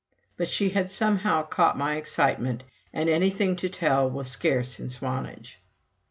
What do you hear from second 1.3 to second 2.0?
caught my